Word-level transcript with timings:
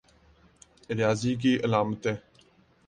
ریاضی 0.89 1.35
کی 1.35 1.55
علامتیں 1.63 2.15